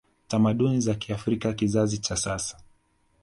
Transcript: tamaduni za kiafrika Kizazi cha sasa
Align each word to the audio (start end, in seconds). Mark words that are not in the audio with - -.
tamaduni 0.27 0.81
za 0.81 0.95
kiafrika 0.95 1.53
Kizazi 1.53 1.97
cha 1.97 2.15
sasa 2.17 2.57